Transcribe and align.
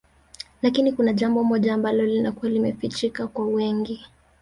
Lakini 0.61 0.91
kuna 0.91 1.13
jambo 1.13 1.43
moja 1.43 1.73
ambalo 1.73 2.05
linakuwa 2.05 2.51
limefichika 2.51 3.27
kwa 3.27 3.45
wengi 3.45 4.05